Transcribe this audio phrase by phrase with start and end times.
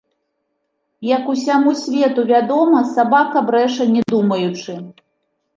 [1.15, 4.73] Як усяму свету вядома, сабака брэша не думаючы.